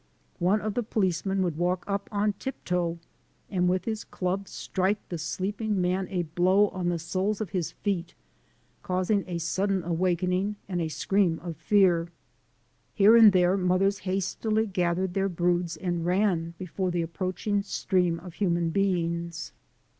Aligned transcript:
One 0.39 0.61
of 0.61 0.73
the 0.73 0.81
policemen 0.81 1.43
would 1.43 1.57
walk 1.57 1.83
up 1.85 2.09
on 2.11 2.33
tiptoe 2.39 2.97
and 3.51 3.69
with 3.69 3.85
his 3.85 4.03
club 4.03 4.47
strike 4.47 4.97
the 5.09 5.19
sleeping 5.19 5.79
man 5.79 6.07
a 6.09 6.23
blow 6.23 6.69
on 6.69 6.89
the 6.89 6.97
soles 6.97 7.39
of 7.39 7.51
his 7.51 7.73
feet, 7.73 8.15
causing 8.81 9.23
a 9.27 9.37
sudden 9.37 9.83
awakening 9.83 10.55
and 10.67 10.81
a 10.81 10.87
scream 10.87 11.37
of 11.43 11.55
fear. 11.55 12.07
Here 12.95 13.15
and 13.15 13.31
there 13.31 13.55
mothers 13.55 13.99
hastily 13.99 14.65
gathered 14.65 15.13
their 15.13 15.29
broods 15.29 15.77
and 15.77 16.03
ran 16.03 16.55
before 16.57 16.89
the 16.89 17.03
approaching 17.03 17.61
stream 17.61 18.19
of 18.21 18.33
human 18.33 18.71
beings. 18.71 19.51